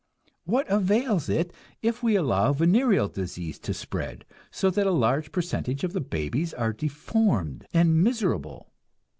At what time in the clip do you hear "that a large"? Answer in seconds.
4.71-5.31